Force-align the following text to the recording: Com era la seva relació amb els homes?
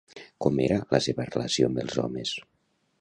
Com 0.45 0.61
era 0.63 0.77
la 0.95 1.01
seva 1.07 1.27
relació 1.29 1.69
amb 1.71 1.83
els 1.85 2.01
homes? 2.05 2.33